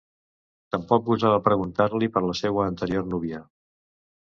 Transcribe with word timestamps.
Tampoc 0.75 1.05
gosava 1.09 1.43
preguntar-li 1.49 2.11
per 2.17 2.25
la 2.31 2.35
seua 2.41 2.67
anterior 2.73 3.09
núvia. 3.13 3.45